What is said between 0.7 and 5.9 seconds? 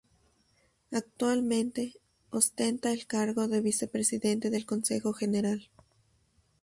Actualmente ostenta el cargo de vicepresidente del Consejo General.